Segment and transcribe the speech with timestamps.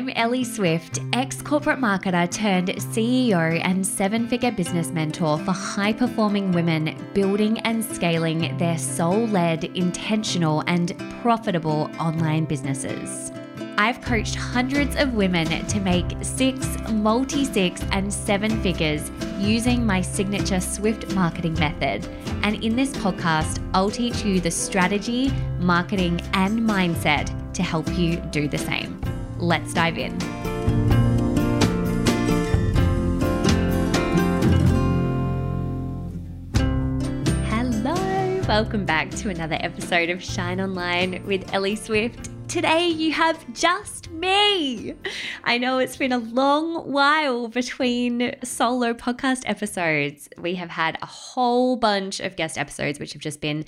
[0.00, 5.92] I'm Ellie Swift, ex corporate marketer turned CEO and seven figure business mentor for high
[5.92, 13.30] performing women building and scaling their soul led, intentional, and profitable online businesses.
[13.76, 20.00] I've coached hundreds of women to make six, multi six, and seven figures using my
[20.00, 22.08] signature Swift marketing method.
[22.42, 28.16] And in this podcast, I'll teach you the strategy, marketing, and mindset to help you
[28.16, 28.99] do the same.
[29.40, 30.20] Let's dive in.
[37.48, 42.28] Hello, welcome back to another episode of Shine Online with Ellie Swift.
[42.48, 44.94] Today you have just me.
[45.44, 50.28] I know it's been a long while between solo podcast episodes.
[50.36, 53.64] We have had a whole bunch of guest episodes, which have just been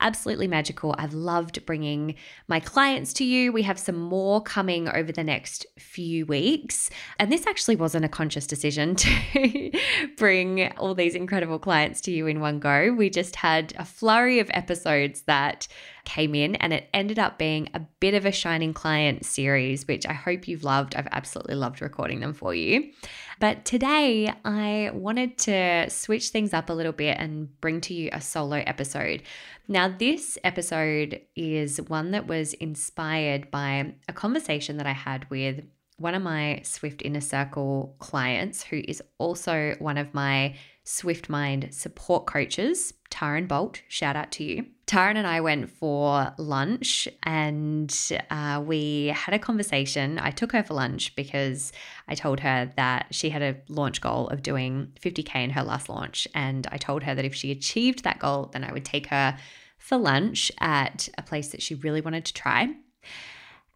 [0.00, 0.94] absolutely magical.
[0.98, 2.14] I've loved bringing
[2.48, 3.52] my clients to you.
[3.52, 6.90] We have some more coming over the next few weeks.
[7.18, 9.70] And this actually wasn't a conscious decision to
[10.16, 12.92] bring all these incredible clients to you in one go.
[12.92, 15.68] We just had a flurry of episodes that
[16.04, 20.06] came in and it ended up being a bit of a shining client series, which
[20.06, 20.94] I hope you've loved.
[20.94, 22.92] I've absolutely loved recording them for you.
[23.38, 28.08] But today I wanted to switch things up a little bit and bring to you
[28.12, 29.22] a solo episode.
[29.68, 35.64] Now, this episode is one that was inspired by a conversation that I had with
[35.98, 41.68] one of my Swift Inner Circle clients, who is also one of my Swift Mind
[41.72, 43.80] support coaches, Taryn Bolt.
[43.88, 44.66] Shout out to you.
[44.86, 47.92] Taryn and I went for lunch and
[48.30, 50.18] uh, we had a conversation.
[50.18, 51.72] I took her for lunch because
[52.06, 55.88] I told her that she had a launch goal of doing 50K in her last
[55.88, 56.28] launch.
[56.34, 59.38] And I told her that if she achieved that goal, then I would take her
[59.78, 62.68] for lunch at a place that she really wanted to try.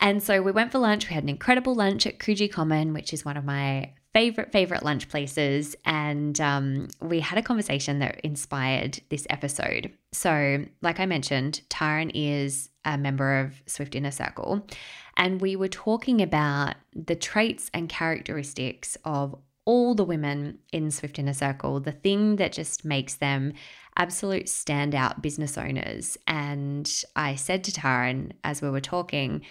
[0.01, 1.09] And so we went for lunch.
[1.09, 4.83] We had an incredible lunch at Coogee Common, which is one of my favorite, favorite
[4.83, 5.77] lunch places.
[5.85, 9.93] And um, we had a conversation that inspired this episode.
[10.13, 14.67] So, like I mentioned, Taryn is a member of Swift Inner Circle.
[15.17, 21.19] And we were talking about the traits and characteristics of all the women in Swift
[21.19, 23.53] Inner Circle, the thing that just makes them
[23.97, 26.17] absolute standout business owners.
[26.27, 29.43] And I said to Taryn as we were talking,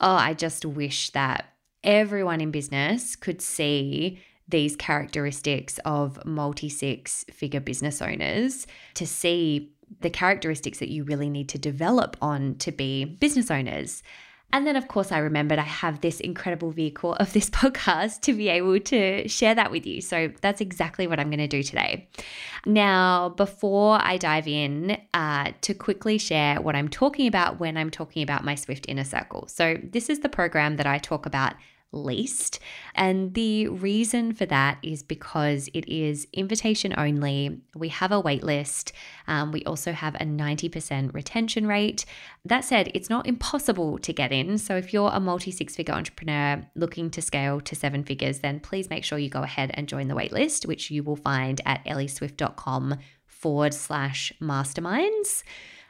[0.00, 1.52] Oh, I just wish that
[1.84, 9.70] everyone in business could see these characteristics of multi six figure business owners to see
[10.00, 14.02] the characteristics that you really need to develop on to be business owners.
[14.50, 18.32] And then, of course, I remembered I have this incredible vehicle of this podcast to
[18.32, 20.00] be able to share that with you.
[20.00, 22.08] So that's exactly what I'm going to do today.
[22.64, 27.90] Now, before I dive in, uh, to quickly share what I'm talking about when I'm
[27.90, 29.48] talking about my Swift Inner Circle.
[29.48, 31.54] So, this is the program that I talk about
[31.92, 32.58] least.
[32.94, 37.62] And the reason for that is because it is invitation only.
[37.74, 38.92] We have a wait list.
[39.26, 42.04] Um, we also have a 90% retention rate.
[42.44, 44.58] That said, it's not impossible to get in.
[44.58, 48.60] So if you're a multi six figure entrepreneur looking to scale to seven figures, then
[48.60, 51.60] please make sure you go ahead and join the wait list, which you will find
[51.64, 52.96] at ellieswift.com
[53.26, 55.42] forward slash masterminds.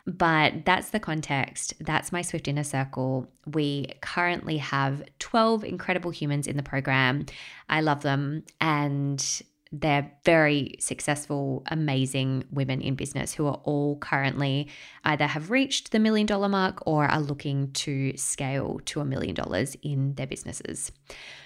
[0.09, 1.75] But that's the context.
[1.81, 3.31] That's my Swift Inner Circle.
[3.47, 7.27] We currently have 12 incredible humans in the program.
[7.69, 8.45] I love them.
[8.59, 9.23] And
[9.71, 14.69] they're very successful, amazing women in business who are all currently
[15.05, 19.35] either have reached the million dollar mark or are looking to scale to a million
[19.35, 20.91] dollars in their businesses.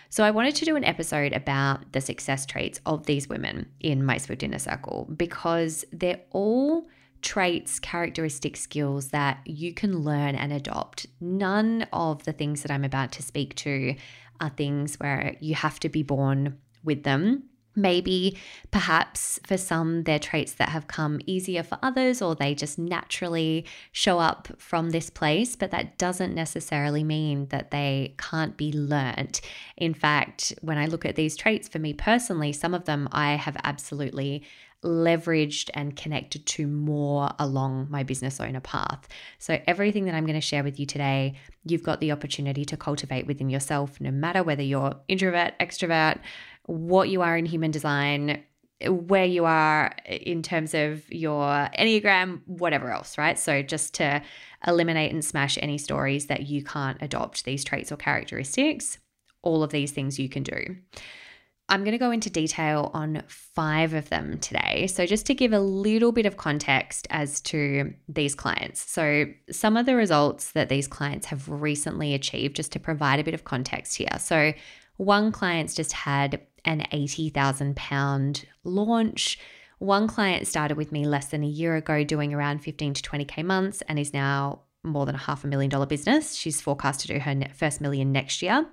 [0.08, 4.04] So, I wanted to do an episode about the success traits of these women in
[4.04, 6.86] my Swift Inner Circle because they're all
[7.22, 11.06] traits, characteristics, skills that you can learn and adopt.
[11.20, 13.94] None of the things that I'm about to speak to
[14.40, 17.44] are things where you have to be born with them.
[17.74, 18.36] Maybe,
[18.70, 23.64] perhaps for some, they're traits that have come easier for others, or they just naturally
[23.92, 29.40] show up from this place, but that doesn't necessarily mean that they can't be learnt.
[29.78, 33.36] In fact, when I look at these traits for me personally, some of them I
[33.36, 34.42] have absolutely
[34.84, 39.08] leveraged and connected to more along my business owner path.
[39.38, 41.34] So, everything that I'm going to share with you today,
[41.64, 46.18] you've got the opportunity to cultivate within yourself, no matter whether you're introvert, extrovert,
[46.66, 48.42] what you are in human design,
[48.86, 53.38] where you are in terms of your Enneagram, whatever else, right?
[53.38, 54.22] So, just to
[54.66, 58.98] eliminate and smash any stories that you can't adopt these traits or characteristics,
[59.42, 60.76] all of these things you can do.
[61.72, 64.86] I'm going to go into detail on five of them today.
[64.88, 68.82] So, just to give a little bit of context as to these clients.
[68.90, 73.24] So, some of the results that these clients have recently achieved, just to provide a
[73.24, 74.18] bit of context here.
[74.18, 74.52] So,
[74.98, 79.38] one client's just had an £80,000 launch.
[79.78, 83.42] One client started with me less than a year ago, doing around 15 to 20K
[83.46, 86.34] months, and is now more than a half a million dollar business.
[86.34, 88.66] She's forecast to do her first million next year.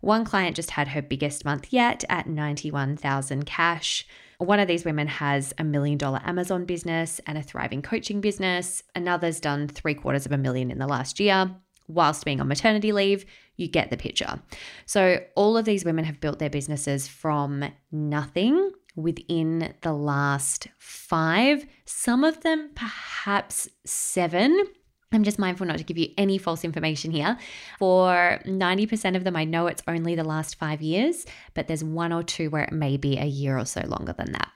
[0.00, 4.06] One client just had her biggest month yet at 91,000 cash.
[4.38, 8.82] One of these women has a million dollar Amazon business and a thriving coaching business.
[8.94, 11.50] Another's done three quarters of a million in the last year
[11.88, 13.24] whilst being on maternity leave.
[13.56, 14.40] You get the picture.
[14.86, 21.64] So, all of these women have built their businesses from nothing within the last five,
[21.84, 24.64] some of them perhaps seven.
[25.10, 27.38] I'm just mindful not to give you any false information here.
[27.78, 31.24] For 90% of them, I know it's only the last five years,
[31.54, 34.32] but there's one or two where it may be a year or so longer than
[34.32, 34.50] that.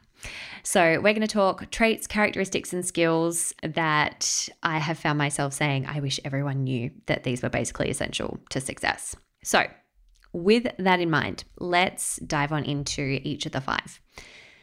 [0.62, 5.86] So, we're going to talk traits, characteristics, and skills that I have found myself saying,
[5.86, 9.16] I wish everyone knew that these were basically essential to success.
[9.42, 9.66] So,
[10.32, 14.00] with that in mind, let's dive on into each of the five.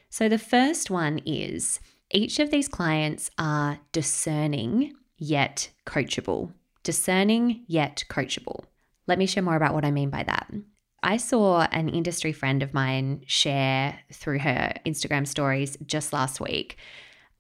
[0.10, 1.82] So, the first one is
[2.12, 6.52] each of these clients are discerning yet coachable.
[6.84, 8.64] Discerning yet coachable.
[9.06, 10.52] Let me share more about what I mean by that.
[11.04, 16.78] I saw an industry friend of mine share through her Instagram stories just last week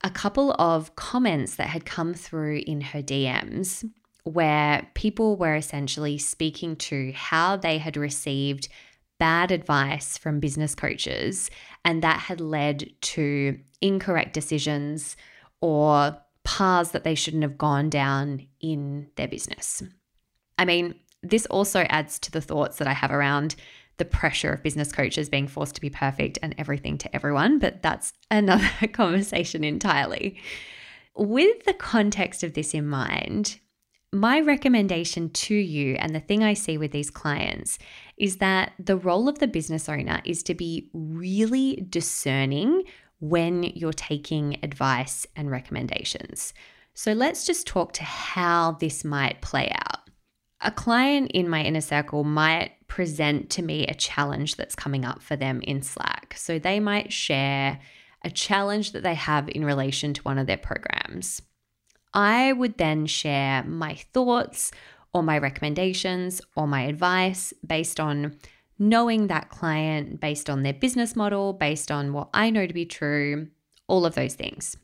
[0.03, 3.89] a couple of comments that had come through in her DMs
[4.23, 8.69] where people were essentially speaking to how they had received
[9.17, 11.49] bad advice from business coaches
[11.83, 15.17] and that had led to incorrect decisions
[15.61, 16.17] or
[16.49, 19.83] paths that they shouldn't have gone down in their business.
[20.57, 23.55] I mean, this also adds to the thoughts that I have around
[23.97, 27.83] the pressure of business coaches being forced to be perfect and everything to everyone, but
[27.83, 30.39] that's another conversation entirely.
[31.15, 33.59] With the context of this in mind,
[34.11, 37.77] my recommendation to you and the thing I see with these clients
[38.17, 42.85] is that the role of the business owner is to be really discerning
[43.19, 46.54] when you're taking advice and recommendations.
[46.94, 50.01] So let's just talk to how this might play out.
[50.62, 55.21] A client in my inner circle might present to me a challenge that's coming up
[55.21, 56.33] for them in Slack.
[56.36, 57.80] So they might share
[58.25, 61.42] a challenge that they have in relation to one of their programs.
[62.13, 64.71] I would then share my thoughts
[65.13, 68.38] or my recommendations or my advice based on
[68.79, 72.85] knowing that client based on their business model, based on what I know to be
[72.85, 73.49] true,
[73.87, 74.77] all of those things.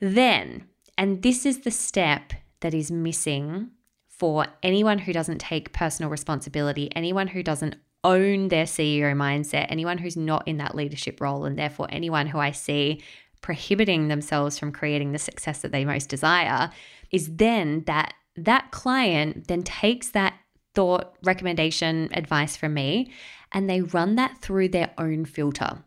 [0.00, 0.66] Then,
[0.96, 3.70] and this is the step that is missing
[4.08, 9.98] for anyone who doesn't take personal responsibility, anyone who doesn't own their CEO mindset, anyone
[9.98, 13.02] who's not in that leadership role, and therefore anyone who I see
[13.40, 16.70] prohibiting themselves from creating the success that they most desire,
[17.12, 20.34] is then that that client then takes that
[20.78, 23.10] thought, recommendation, advice from me,
[23.50, 25.82] and they run that through their own filter.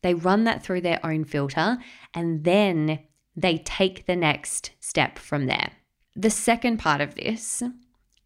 [0.00, 1.76] They run that through their own filter,
[2.14, 3.00] and then
[3.36, 5.72] they take the next step from there.
[6.16, 7.62] The second part of this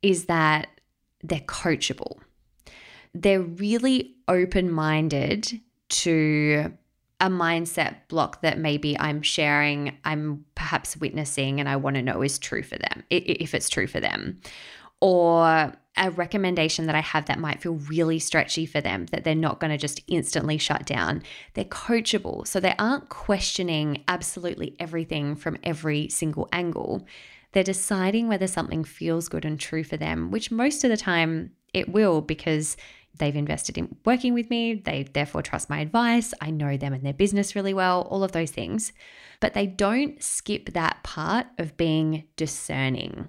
[0.03, 0.69] is that
[1.25, 2.21] they're coachable.
[3.13, 6.75] They're really open minded to
[7.19, 12.23] a mindset block that maybe I'm sharing, I'm perhaps witnessing, and I want to know
[12.23, 14.41] is true for them, if it's true for them.
[15.07, 19.35] Or a recommendation that I have that might feel really stretchy for them, that they're
[19.35, 21.23] not going to just instantly shut down.
[21.53, 22.47] They're coachable.
[22.47, 27.07] So they aren't questioning absolutely everything from every single angle.
[27.53, 31.51] They're deciding whether something feels good and true for them, which most of the time
[31.75, 32.79] it will because
[33.19, 34.73] they've invested in working with me.
[34.73, 36.33] They therefore trust my advice.
[36.41, 38.93] I know them and their business really well, all of those things.
[39.39, 43.29] But they don't skip that part of being discerning.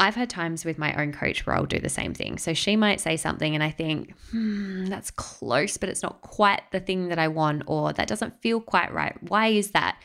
[0.00, 2.38] I've had times with my own coach where I'll do the same thing.
[2.38, 6.62] So she might say something and I think, hmm, that's close, but it's not quite
[6.72, 9.14] the thing that I want, or that doesn't feel quite right.
[9.28, 10.00] Why is that?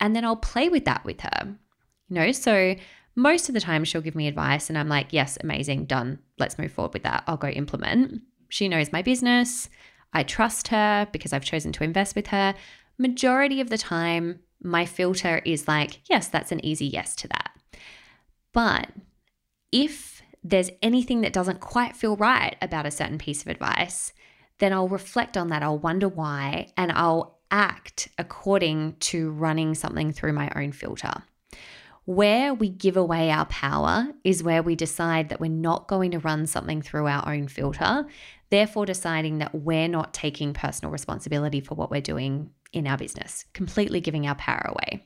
[0.00, 1.56] And then I'll play with that with her.
[2.08, 2.74] You know, so
[3.14, 6.18] most of the time she'll give me advice and I'm like, yes, amazing, done.
[6.38, 7.22] Let's move forward with that.
[7.28, 8.22] I'll go implement.
[8.48, 9.70] She knows my business.
[10.12, 12.54] I trust her because I've chosen to invest with her.
[12.98, 17.52] Majority of the time, my filter is like, yes, that's an easy yes to that.
[18.52, 18.88] But
[19.72, 24.12] if there's anything that doesn't quite feel right about a certain piece of advice,
[24.58, 25.62] then I'll reflect on that.
[25.62, 31.12] I'll wonder why, and I'll act according to running something through my own filter.
[32.04, 36.20] Where we give away our power is where we decide that we're not going to
[36.20, 38.06] run something through our own filter,
[38.50, 43.44] therefore, deciding that we're not taking personal responsibility for what we're doing in our business,
[43.52, 45.04] completely giving our power away.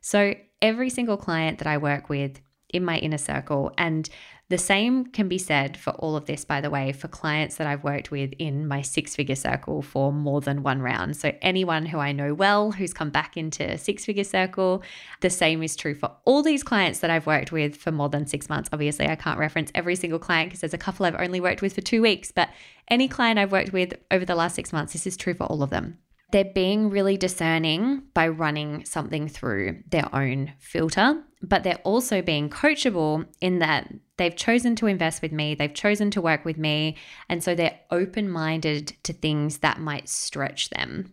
[0.00, 4.08] So, every single client that I work with in my inner circle, and
[4.48, 7.66] the same can be said for all of this, by the way, for clients that
[7.66, 11.16] I've worked with in my six figure circle for more than one round.
[11.16, 14.84] So, anyone who I know well who's come back into six figure circle,
[15.20, 18.26] the same is true for all these clients that I've worked with for more than
[18.26, 18.68] six months.
[18.72, 21.74] Obviously, I can't reference every single client because there's a couple I've only worked with
[21.74, 22.48] for two weeks, but
[22.88, 25.64] any client I've worked with over the last six months, this is true for all
[25.64, 25.98] of them.
[26.30, 32.50] They're being really discerning by running something through their own filter, but they're also being
[32.50, 36.96] coachable in that they've chosen to invest with me, they've chosen to work with me,
[37.28, 41.12] and so they're open minded to things that might stretch them.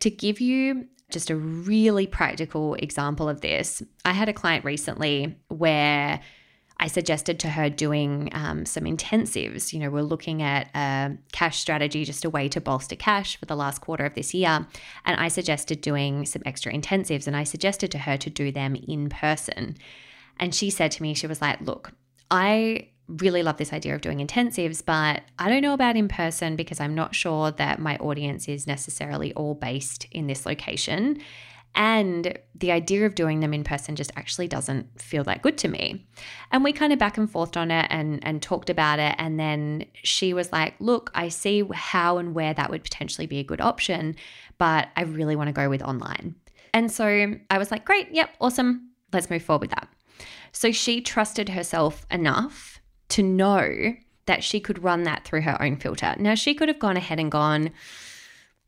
[0.00, 5.36] To give you just a really practical example of this, I had a client recently
[5.48, 6.20] where
[6.78, 9.72] I suggested to her doing um, some intensives.
[9.72, 13.46] You know, we're looking at a cash strategy, just a way to bolster cash for
[13.46, 14.66] the last quarter of this year.
[15.04, 18.74] And I suggested doing some extra intensives and I suggested to her to do them
[18.74, 19.76] in person.
[20.38, 21.92] And she said to me, she was like, Look,
[22.30, 26.56] I really love this idea of doing intensives, but I don't know about in person
[26.56, 31.20] because I'm not sure that my audience is necessarily all based in this location.
[31.74, 35.68] And the idea of doing them in person just actually doesn't feel that good to
[35.68, 36.06] me.
[36.50, 39.14] And we kind of back and forth on it and, and talked about it.
[39.18, 43.38] And then she was like, Look, I see how and where that would potentially be
[43.38, 44.16] a good option,
[44.58, 46.34] but I really want to go with online.
[46.74, 48.90] And so I was like, Great, yep, awesome.
[49.12, 49.88] Let's move forward with that.
[50.52, 53.94] So she trusted herself enough to know
[54.26, 56.14] that she could run that through her own filter.
[56.18, 57.70] Now, she could have gone ahead and gone,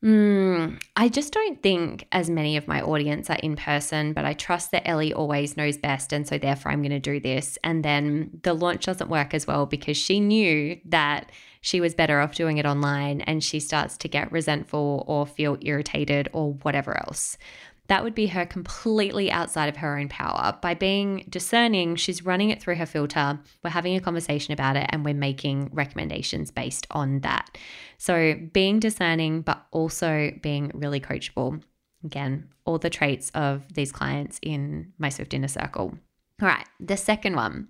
[0.04, 4.34] Mm, I just don't think as many of my audience are in person, but I
[4.34, 6.12] trust that Ellie always knows best.
[6.12, 7.58] And so, therefore, I'm going to do this.
[7.64, 11.32] And then the launch doesn't work as well because she knew that
[11.62, 15.56] she was better off doing it online and she starts to get resentful or feel
[15.62, 17.38] irritated or whatever else
[17.88, 20.56] that would be her completely outside of her own power.
[20.62, 23.38] By being discerning, she's running it through her filter.
[23.62, 27.58] We're having a conversation about it and we're making recommendations based on that.
[27.98, 31.62] So, being discerning, but also being really coachable.
[32.04, 35.94] Again, all the traits of these clients in my Swift Inner Circle.
[36.42, 37.68] All right, the second one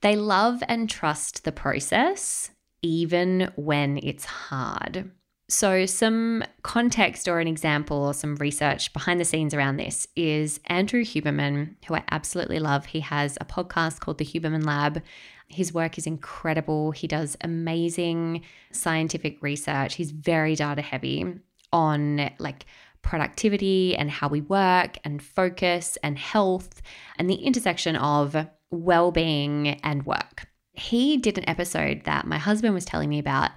[0.00, 2.50] they love and trust the process,
[2.82, 5.10] even when it's hard.
[5.50, 10.60] So, some context or an example or some research behind the scenes around this is
[10.66, 12.86] Andrew Huberman, who I absolutely love.
[12.86, 15.02] He has a podcast called The Huberman Lab.
[15.48, 16.92] His work is incredible.
[16.92, 19.96] He does amazing scientific research.
[19.96, 21.26] He's very data heavy
[21.72, 22.66] on like
[23.02, 26.80] productivity and how we work and focus and health
[27.18, 28.36] and the intersection of
[28.70, 30.46] well being and work.
[30.74, 33.50] He did an episode that my husband was telling me about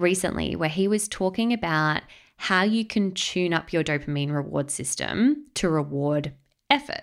[0.00, 2.02] recently where he was talking about
[2.36, 6.32] how you can tune up your dopamine reward system to reward
[6.70, 7.02] effort.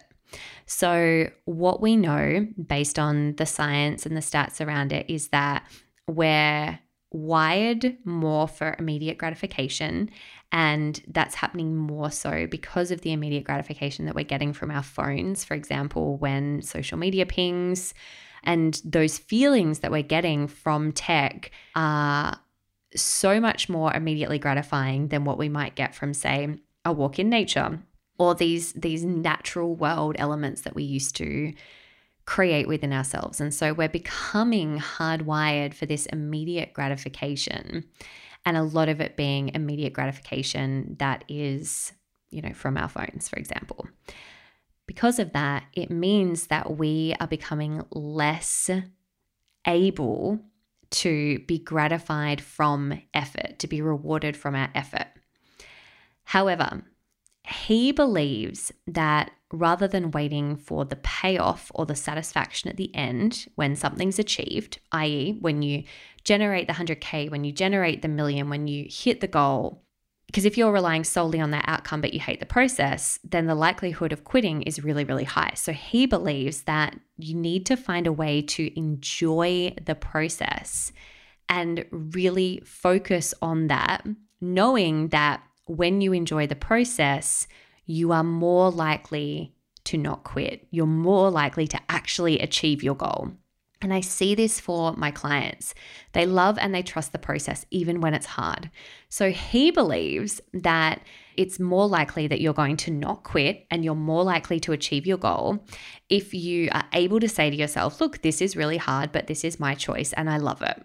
[0.65, 5.65] So, what we know based on the science and the stats around it is that
[6.07, 6.79] we're
[7.11, 10.09] wired more for immediate gratification.
[10.51, 14.83] And that's happening more so because of the immediate gratification that we're getting from our
[14.83, 17.93] phones, for example, when social media pings.
[18.43, 22.39] And those feelings that we're getting from tech are
[22.95, 27.29] so much more immediately gratifying than what we might get from, say, a walk in
[27.29, 27.79] nature
[28.17, 31.53] or these these natural world elements that we used to
[32.25, 33.39] create within ourselves.
[33.39, 37.85] And so we're becoming hardwired for this immediate gratification
[38.45, 41.93] and a lot of it being immediate gratification that is,
[42.29, 43.87] you know, from our phones, for example.
[44.87, 48.69] Because of that, it means that we are becoming less
[49.65, 50.39] able
[50.91, 55.07] to be gratified from effort, to be rewarded from our effort.
[56.23, 56.83] However,
[57.43, 63.47] he believes that rather than waiting for the payoff or the satisfaction at the end
[63.55, 65.83] when something's achieved, i.e., when you
[66.25, 69.83] generate the 100K, when you generate the million, when you hit the goal,
[70.27, 73.55] because if you're relying solely on that outcome but you hate the process, then the
[73.55, 75.53] likelihood of quitting is really, really high.
[75.55, 80.91] So he believes that you need to find a way to enjoy the process
[81.49, 84.05] and really focus on that,
[84.41, 87.47] knowing that when you enjoy the process,
[87.85, 89.53] you are more likely
[89.85, 90.67] to not quit.
[90.71, 93.31] You're more likely to actually achieve your goal.
[93.81, 95.75] And I see this for my clients.
[96.13, 98.71] They love and they trust the process, even when it's hard.
[99.09, 101.01] So he believes that
[101.35, 105.05] it's more likely that you're going to not quit and you're more likely to achieve
[105.05, 105.63] your goal
[106.09, 109.43] if you are able to say to yourself, look, this is really hard, but this
[109.43, 110.83] is my choice and I love it.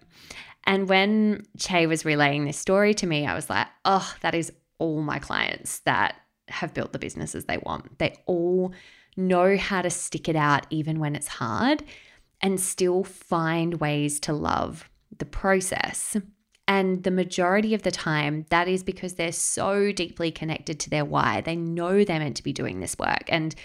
[0.65, 4.51] And when Che was relaying this story to me, I was like, oh, that is
[4.77, 6.15] all my clients that
[6.47, 7.97] have built the businesses they want.
[7.97, 8.73] They all
[9.17, 11.83] know how to stick it out even when it's hard
[12.43, 16.17] and still find ways to love the process.
[16.67, 21.05] And the majority of the time, that is because they're so deeply connected to their
[21.05, 21.41] why.
[21.41, 23.23] They know they're meant to be doing this work.
[23.27, 23.55] And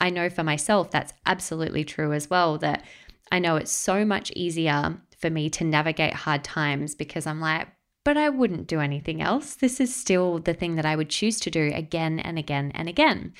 [0.00, 2.58] I know for myself, that's absolutely true as well.
[2.58, 2.84] That
[3.32, 7.68] I know it's so much easier for me to navigate hard times because I'm like,
[8.04, 9.54] but I wouldn't do anything else.
[9.54, 12.88] This is still the thing that I would choose to do again and again and
[12.88, 13.32] again.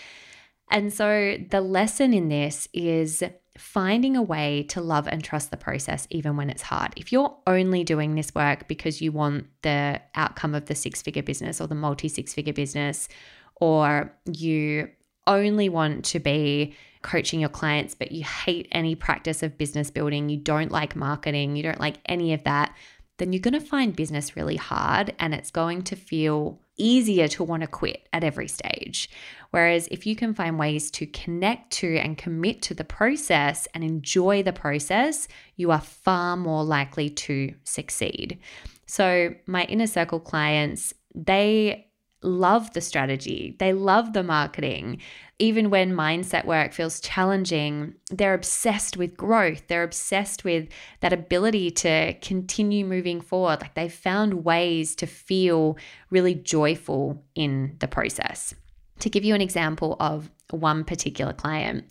[0.71, 3.23] And so the lesson in this is
[3.59, 6.93] finding a way to love and trust the process even when it's hard.
[6.97, 11.23] If you're only doing this work because you want the outcome of the six figure
[11.23, 13.09] business or the multi six figure business,
[13.57, 14.91] or you
[15.27, 20.29] only want to be coaching your clients, but you hate any practice of business building,
[20.29, 22.75] you don't like marketing, you don't like any of that,
[23.19, 27.45] then you're going to find business really hard and it's going to feel easier to
[27.45, 29.11] want to quit at every stage.
[29.51, 33.83] Whereas if you can find ways to connect to and commit to the process and
[33.83, 38.39] enjoy the process, you are far more likely to succeed.
[38.87, 41.86] So, my inner circle clients, they
[42.27, 45.01] love the strategy, they love the marketing.
[45.39, 49.69] Even when mindset work feels challenging, they're obsessed with growth.
[49.69, 50.69] They're obsessed with
[51.01, 53.61] that ability to continue moving forward.
[53.61, 55.79] Like they've found ways to feel
[56.11, 58.55] really joyful in the process.
[59.01, 61.85] To give you an example of one particular client,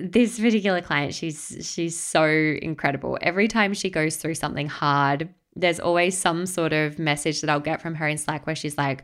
[0.00, 3.18] this particular client, she's she's so incredible.
[3.22, 7.60] Every time she goes through something hard, there's always some sort of message that I'll
[7.60, 9.02] get from her in Slack where she's like,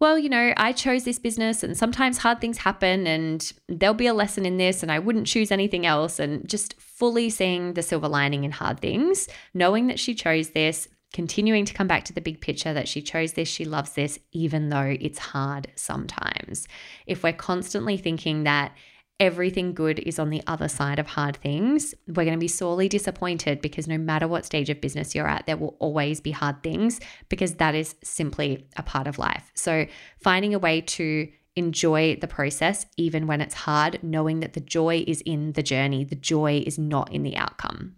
[0.00, 4.06] well, you know, I chose this business and sometimes hard things happen and there'll be
[4.06, 6.18] a lesson in this and I wouldn't choose anything else.
[6.18, 10.88] And just fully seeing the silver lining in hard things, knowing that she chose this,
[11.12, 14.18] continuing to come back to the big picture that she chose this, she loves this,
[14.32, 16.66] even though it's hard sometimes.
[17.06, 18.72] If we're constantly thinking that
[19.20, 22.88] everything good is on the other side of hard things, we're going to be sorely
[22.88, 26.62] disappointed because no matter what stage of business you're at, there will always be hard
[26.62, 26.98] things
[27.28, 29.52] because that is simply a part of life.
[29.54, 29.86] So,
[30.18, 35.04] finding a way to enjoy the process, even when it's hard, knowing that the joy
[35.06, 37.96] is in the journey, the joy is not in the outcome.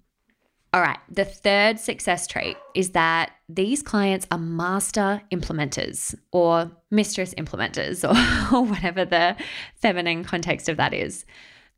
[0.74, 7.35] All right, the third success trait is that these clients are master implementers or mistress
[7.35, 9.37] implementers or, or, whatever the
[9.74, 11.26] feminine context of that is.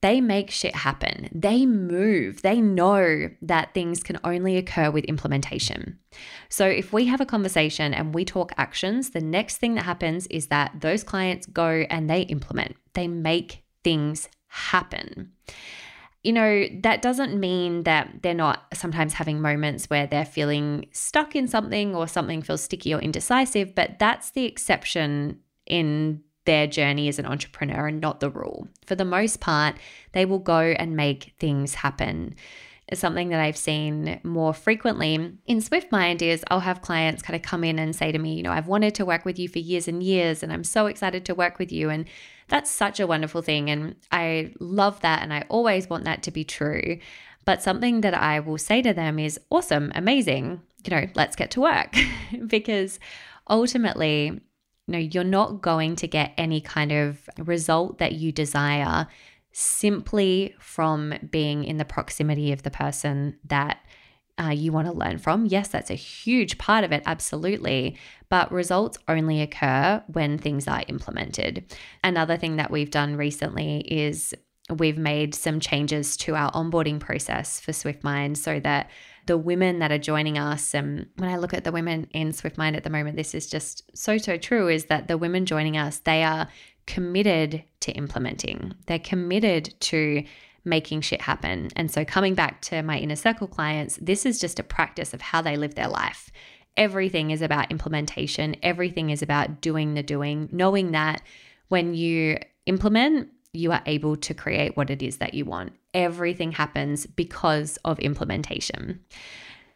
[0.00, 1.28] They make shit happen.
[1.32, 2.42] They move.
[2.42, 5.98] They know that things can only occur with implementation.
[6.48, 10.28] So, if we have a conversation and we talk actions, the next thing that happens
[10.28, 15.32] is that those clients go and they implement, they make things happen
[16.24, 21.36] you know, that doesn't mean that they're not sometimes having moments where they're feeling stuck
[21.36, 27.08] in something or something feels sticky or indecisive, but that's the exception in their journey
[27.08, 28.66] as an entrepreneur and not the rule.
[28.86, 29.76] For the most part,
[30.12, 32.36] they will go and make things happen.
[32.92, 37.64] Something that I've seen more frequently in SwiftMind is I'll have clients kind of come
[37.64, 39.88] in and say to me, you know, I've wanted to work with you for years
[39.88, 41.90] and years, and I'm so excited to work with you.
[41.90, 42.06] And
[42.48, 43.70] that's such a wonderful thing.
[43.70, 45.22] And I love that.
[45.22, 46.98] And I always want that to be true.
[47.44, 51.50] But something that I will say to them is awesome, amazing, you know, let's get
[51.52, 51.94] to work.
[52.46, 52.98] because
[53.48, 59.06] ultimately, you know, you're not going to get any kind of result that you desire
[59.52, 63.78] simply from being in the proximity of the person that
[64.42, 65.46] uh, you want to learn from.
[65.46, 67.96] Yes, that's a huge part of it, absolutely.
[68.28, 71.64] But results only occur when things are implemented.
[72.02, 74.34] Another thing that we've done recently is
[74.70, 78.90] we've made some changes to our onboarding process for SwiftMind so that
[79.26, 82.76] the women that are joining us, and when I look at the women in SwiftMind
[82.76, 85.98] at the moment, this is just so, so true is that the women joining us,
[85.98, 86.48] they are
[86.86, 90.24] committed to implementing, they're committed to
[90.64, 91.68] making shit happen.
[91.76, 95.20] And so, coming back to my inner circle clients, this is just a practice of
[95.20, 96.30] how they live their life.
[96.76, 101.22] Everything is about implementation, everything is about doing the doing, knowing that
[101.68, 105.72] when you implement, you are able to create what it is that you want.
[105.92, 109.00] Everything happens because of implementation.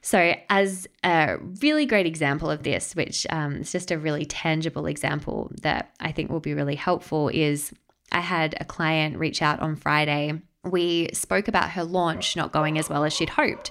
[0.00, 4.86] So, as a really great example of this, which um, is just a really tangible
[4.86, 7.72] example that I think will be really helpful, is
[8.10, 12.78] I had a client reach out on Friday we spoke about her launch not going
[12.78, 13.70] as well as she'd hoped.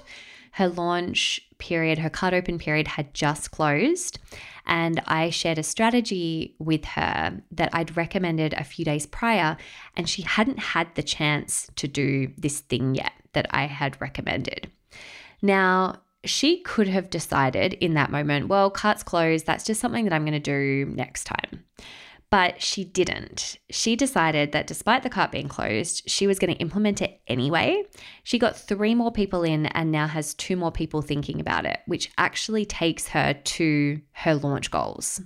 [0.52, 4.18] Her launch period, her cart open period had just closed.
[4.66, 9.56] And I shared a strategy with her that I'd recommended a few days prior,
[9.96, 14.70] and she hadn't had the chance to do this thing yet that I had recommended.
[15.40, 19.46] Now, she could have decided in that moment, well, cart's closed.
[19.46, 21.64] That's just something that I'm going to do next time.
[22.30, 23.58] But she didn't.
[23.70, 27.84] She decided that despite the cart being closed, she was going to implement it anyway.
[28.22, 31.80] She got three more people in and now has two more people thinking about it,
[31.86, 35.22] which actually takes her to her launch goals.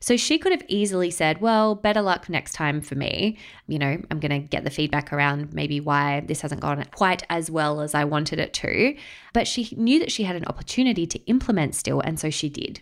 [0.00, 3.38] So she could have easily said, Well, better luck next time for me.
[3.66, 7.22] You know, I'm going to get the feedback around maybe why this hasn't gone quite
[7.30, 8.96] as well as I wanted it to.
[9.32, 12.80] But she knew that she had an opportunity to implement still, and so she did.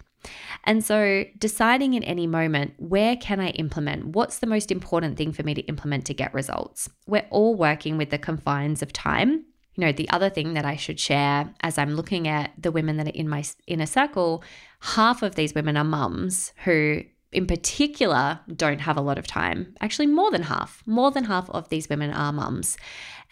[0.65, 4.09] And so, deciding in any moment, where can I implement?
[4.09, 6.89] What's the most important thing for me to implement to get results?
[7.07, 9.45] We're all working with the confines of time.
[9.77, 12.97] You know, the other thing that I should share as I'm looking at the women
[12.99, 14.45] that are in my inner circle,
[14.81, 17.03] half of these women are mums who
[17.35, 19.75] in particular don't have a lot of time.
[19.81, 22.77] Actually, more than half, more than half of these women are mums.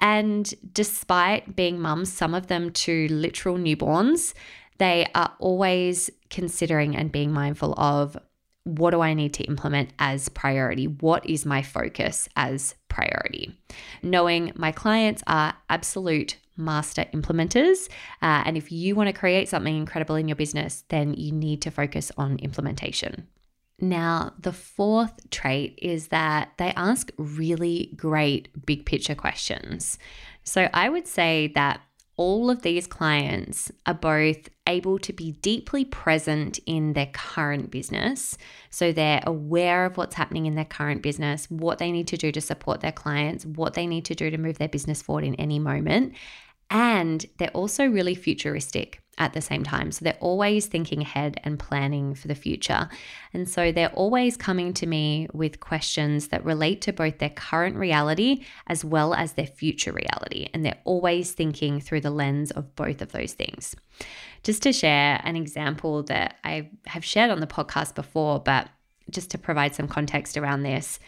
[0.00, 4.34] And despite being mums, some of them to literal newborns,
[4.82, 8.16] they are always considering and being mindful of
[8.64, 10.86] what do I need to implement as priority?
[10.86, 13.56] What is my focus as priority?
[14.02, 17.88] Knowing my clients are absolute master implementers.
[18.20, 21.62] Uh, and if you want to create something incredible in your business, then you need
[21.62, 23.28] to focus on implementation.
[23.80, 29.96] Now, the fourth trait is that they ask really great big picture questions.
[30.42, 31.80] So I would say that
[32.16, 38.36] all of these clients are both able to be deeply present in their current business.
[38.70, 42.30] So they're aware of what's happening in their current business, what they need to do
[42.32, 45.34] to support their clients, what they need to do to move their business forward in
[45.36, 46.14] any moment.
[46.70, 49.92] And they're also really futuristic at the same time.
[49.92, 52.88] So they're always thinking ahead and planning for the future.
[53.34, 57.76] And so they're always coming to me with questions that relate to both their current
[57.76, 60.48] reality as well as their future reality.
[60.54, 63.76] And they're always thinking through the lens of both of those things.
[64.42, 68.68] Just to share an example that I have shared on the podcast before, but
[69.10, 70.98] just to provide some context around this.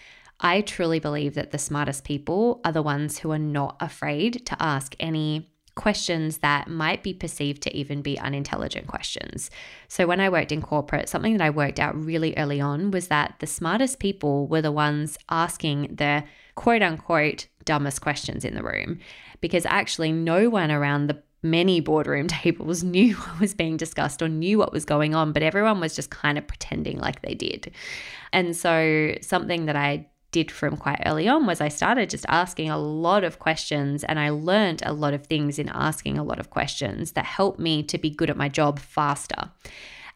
[0.40, 4.62] I truly believe that the smartest people are the ones who are not afraid to
[4.62, 9.50] ask any questions that might be perceived to even be unintelligent questions.
[9.88, 13.08] So, when I worked in corporate, something that I worked out really early on was
[13.08, 18.62] that the smartest people were the ones asking the quote unquote dumbest questions in the
[18.62, 19.00] room
[19.40, 24.28] because actually no one around the many boardroom tables knew what was being discussed or
[24.28, 27.72] knew what was going on, but everyone was just kind of pretending like they did.
[28.32, 32.68] And so, something that I did from quite early on was I started just asking
[32.68, 36.40] a lot of questions and I learned a lot of things in asking a lot
[36.40, 39.52] of questions that helped me to be good at my job faster.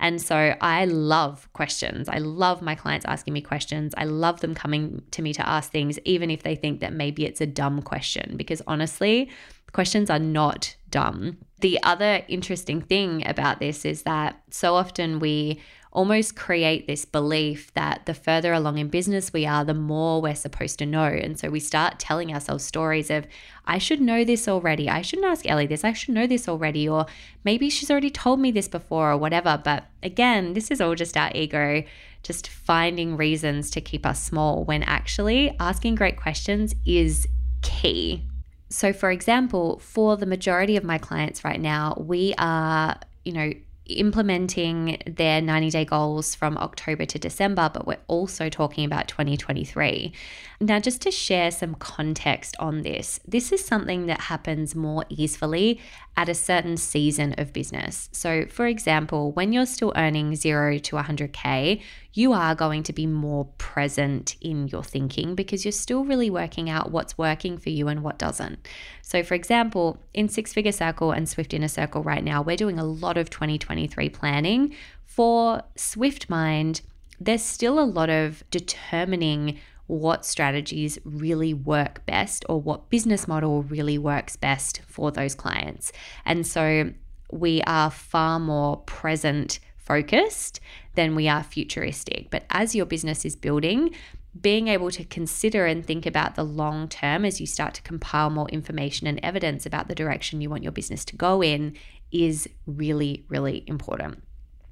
[0.00, 2.08] And so I love questions.
[2.08, 3.94] I love my clients asking me questions.
[3.96, 7.24] I love them coming to me to ask things, even if they think that maybe
[7.24, 9.30] it's a dumb question, because honestly,
[9.72, 11.38] questions are not dumb.
[11.60, 17.72] The other interesting thing about this is that so often we almost create this belief
[17.74, 21.04] that the further along in business we are, the more we're supposed to know.
[21.04, 23.26] And so we start telling ourselves stories of,
[23.66, 24.88] I should know this already.
[24.88, 25.84] I shouldn't ask Ellie this.
[25.84, 26.88] I should know this already.
[26.88, 27.06] Or
[27.42, 29.60] maybe she's already told me this before or whatever.
[29.62, 31.82] But again, this is all just our ego
[32.22, 37.26] just finding reasons to keep us small when actually asking great questions is
[37.62, 38.26] key.
[38.70, 43.52] So, for example, for the majority of my clients right now, we are, you know,
[43.88, 50.12] implementing their 90 day goals from October to December, but we're also talking about 2023.
[50.60, 55.80] Now, just to share some context on this, this is something that happens more easily
[56.18, 58.08] at a certain season of business.
[58.10, 61.80] So, for example, when you're still earning zero to 100K,
[62.12, 66.68] you are going to be more present in your thinking because you're still really working
[66.68, 68.66] out what's working for you and what doesn't.
[69.00, 72.80] So, for example, in Six Figure Circle and Swift Inner Circle right now, we're doing
[72.80, 74.74] a lot of 2023 planning.
[75.06, 76.80] For Swift Mind,
[77.20, 79.56] there's still a lot of determining
[79.88, 85.92] what strategies really work best or what business model really works best for those clients.
[86.24, 86.92] And so
[87.32, 90.60] we are far more present focused
[90.94, 92.28] than we are futuristic.
[92.30, 93.94] But as your business is building,
[94.38, 98.30] being able to consider and think about the long term as you start to compile
[98.30, 101.74] more information and evidence about the direction you want your business to go in
[102.12, 104.22] is really, really important.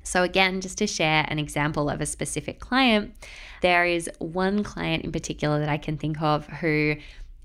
[0.07, 3.12] So, again, just to share an example of a specific client,
[3.61, 6.95] there is one client in particular that I can think of who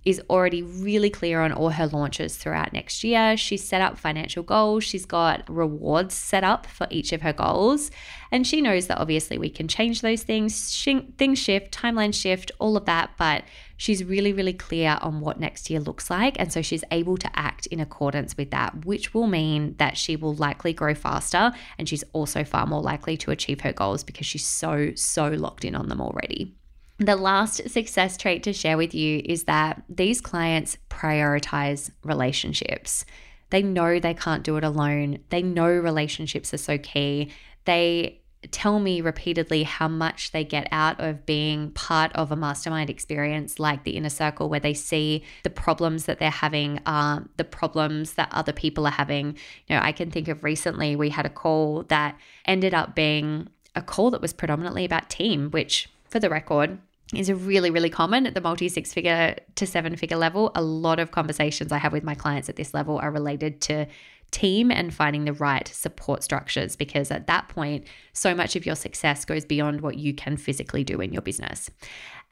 [0.04, 3.38] is already really clear on all her launches throughout next year.
[3.38, 7.92] She's set up financial goals, she's got rewards set up for each of her goals,
[8.32, 10.84] and she knows that obviously we can change those things,
[11.18, 13.44] things shift, timeline shift, all of that, but
[13.78, 16.40] she's really, really clear on what next year looks like.
[16.40, 20.16] And so she's able to act in accordance with that, which will mean that she
[20.16, 24.26] will likely grow faster and she's also far more likely to achieve her goals because
[24.26, 26.56] she's so, so locked in on them already.
[27.02, 33.06] The last success trait to share with you is that these clients prioritize relationships.
[33.50, 35.18] They know they can't do it alone.
[35.30, 37.32] They know relationships are so key.
[37.66, 42.92] They tell me repeatedly how much they get out of being part of a mastermind
[42.92, 47.44] experience like the inner circle, where they see the problems that they're having are the
[47.44, 49.36] problems that other people are having.
[49.66, 53.48] You know, I can think of recently we had a call that ended up being
[53.76, 56.78] a call that was predominantly about team, which for the record,
[57.14, 60.52] is really, really common at the multi six figure to seven figure level.
[60.56, 63.88] A lot of conversations I have with my clients at this level are related to
[64.32, 68.76] team and finding the right support structures because at that point, so much of your
[68.76, 71.70] success goes beyond what you can physically do in your business.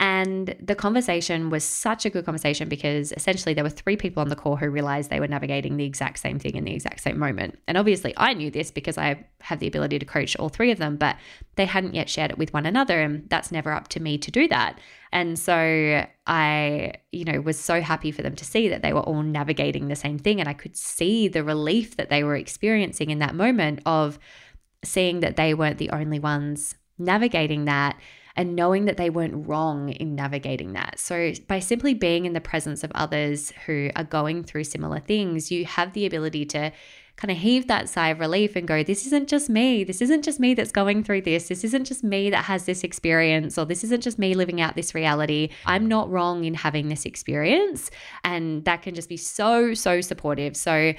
[0.02, 4.30] And the conversation was such a good conversation because essentially there were three people on
[4.30, 7.20] the call who realized they were navigating the exact same thing in the exact same
[7.20, 7.60] moment.
[7.68, 10.78] And obviously, I knew this because I have the ability to coach all three of
[10.78, 11.18] them, but
[11.58, 13.02] they hadn't yet shared it with one another.
[13.02, 14.80] And that's never up to me to do that.
[15.12, 19.02] And so I, you know, was so happy for them to see that they were
[19.02, 20.40] all navigating the same thing.
[20.40, 24.18] And I could see the relief that they were experiencing in that moment of
[24.82, 28.00] seeing that they weren't the only ones navigating that
[28.36, 31.00] and knowing that they weren't wrong in navigating that.
[31.00, 35.52] So, by simply being in the presence of others who are going through similar things,
[35.52, 36.72] you have the ability to
[37.20, 39.84] kind of heave that sigh of relief and go, This isn't just me.
[39.84, 41.50] This isn't just me that's going through this.
[41.50, 44.76] This isn't just me that has this experience, or this isn't just me living out
[44.76, 45.50] this reality.
[45.65, 47.92] I'm not wrong in having this experience.
[48.24, 50.56] And that can just be so, so supportive.
[50.56, 50.94] So,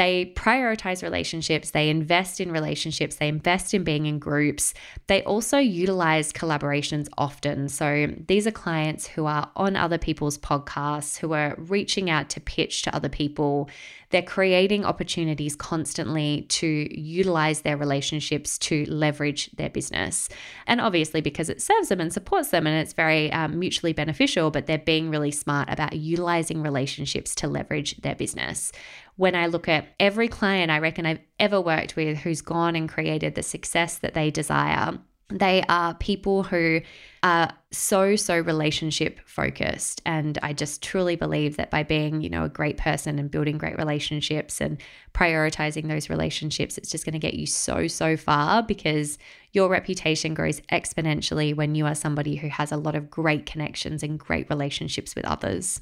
[0.00, 4.72] they prioritize relationships, they invest in relationships, they invest in being in groups.
[5.08, 7.68] They also utilize collaborations often.
[7.68, 12.40] So these are clients who are on other people's podcasts, who are reaching out to
[12.40, 13.68] pitch to other people.
[14.08, 16.66] They're creating opportunities constantly to
[16.98, 20.30] utilize their relationships to leverage their business.
[20.66, 24.50] And obviously, because it serves them and supports them and it's very um, mutually beneficial,
[24.50, 28.72] but they're being really smart about utilizing relationships to leverage their business
[29.20, 32.88] when I look at every client I reckon I've ever worked with who's gone and
[32.88, 36.80] created the success that they desire, they are people who
[37.22, 40.00] are so so relationship focused.
[40.06, 43.58] And i just truly believe that by being you know a great person and building
[43.58, 44.80] great relationships and
[45.12, 49.18] prioritizing those relationships it's just going to get you so so far because
[49.52, 54.02] your reputation grows exponentially when you are somebody who has a lot of great connections
[54.02, 55.80] and great relationships with others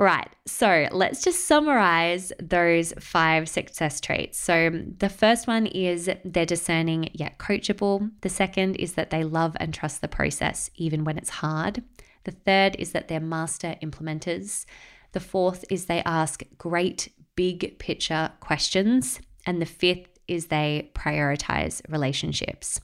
[0.00, 4.38] Right, so let's just summarize those five success traits.
[4.38, 8.10] So, the first one is they're discerning yet coachable.
[8.22, 11.84] The second is that they love and trust the process, even when it's hard.
[12.24, 14.64] The third is that they're master implementers.
[15.12, 19.20] The fourth is they ask great big picture questions.
[19.44, 22.80] And the fifth is they prioritize relationships.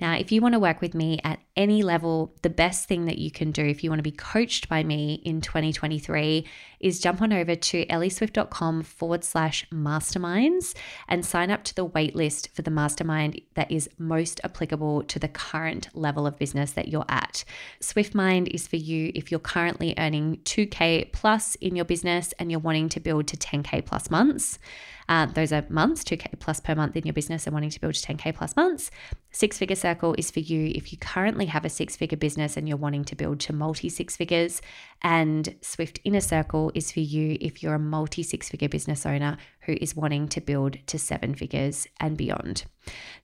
[0.00, 3.18] Now, if you want to work with me at any level, the best thing that
[3.18, 6.46] you can do if you want to be coached by me in 2023
[6.78, 10.76] is jump on over to ellieswift.com forward slash masterminds
[11.08, 15.28] and sign up to the waitlist for the mastermind that is most applicable to the
[15.28, 17.44] current level of business that you're at.
[17.80, 22.60] SwiftMind is for you if you're currently earning 2K plus in your business and you're
[22.60, 24.60] wanting to build to 10K plus months.
[25.08, 27.94] Uh, those are months, 2K plus per month in your business and wanting to build
[27.94, 28.90] to 10K plus months.
[29.30, 32.68] Six figure circle is for you if you currently have a six figure business and
[32.68, 34.60] you're wanting to build to multi six figures.
[35.02, 39.38] And Swift Inner Circle is for you if you're a multi six figure business owner
[39.62, 42.64] who is wanting to build to seven figures and beyond.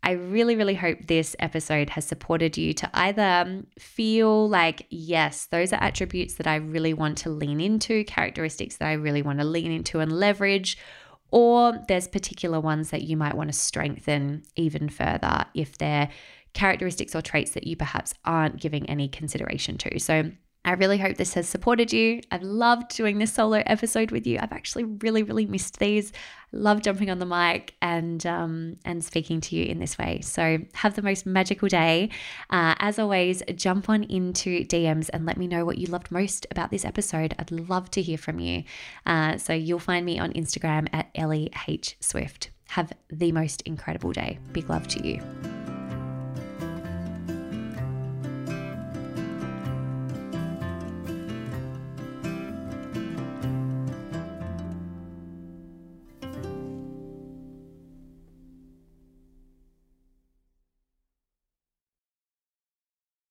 [0.03, 5.73] I really, really hope this episode has supported you to either feel like, yes, those
[5.73, 9.45] are attributes that I really want to lean into, characteristics that I really want to
[9.47, 10.77] lean into and leverage
[11.35, 16.09] or there's particular ones that you might want to strengthen even further if they're
[16.53, 19.99] characteristics or traits that you perhaps aren't giving any consideration to.
[19.99, 20.31] So
[20.65, 22.23] I really hope this has supported you.
[22.31, 24.39] I've loved doing this solo episode with you.
[24.41, 26.13] I've actually really, really missed these.
[26.53, 30.21] Love jumping on the mic and um, and speaking to you in this way.
[30.23, 32.11] So have the most magical day.
[32.49, 36.47] Uh, as always, jump on into DMs and let me know what you loved most
[36.51, 37.35] about this episode.
[37.39, 38.65] I'd love to hear from you.
[39.05, 42.51] Uh, so you'll find me on Instagram at Ellie H Swift.
[42.69, 44.39] Have the most incredible day.
[44.53, 45.64] Big love to you.